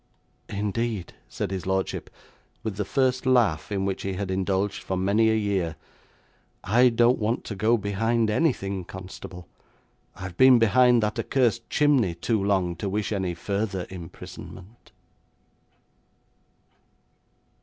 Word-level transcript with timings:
'Indeed,' 0.49 1.13
said 1.29 1.51
his 1.51 1.67
lordship, 1.67 2.09
with 2.63 2.77
the 2.77 2.85
first 2.85 3.27
laugh 3.27 3.71
in 3.71 3.85
which 3.85 4.01
he 4.01 4.13
had 4.13 4.31
indulged 4.31 4.81
for 4.81 4.97
many 4.97 5.29
a 5.29 5.35
year. 5.35 5.75
'I 6.63 6.89
don't 6.89 7.19
want 7.19 7.43
to 7.43 7.55
go 7.55 7.77
behind 7.77 8.27
anything, 8.31 8.83
constable, 8.83 9.47
I've 10.15 10.37
been 10.37 10.57
behind 10.57 11.03
that 11.03 11.19
accursed 11.19 11.69
chimney 11.69 12.15
too 12.15 12.43
long 12.43 12.75
to 12.77 12.89
wish 12.89 13.11
any 13.11 13.35
further 13.35 13.85
imprisonment.' 13.91 14.91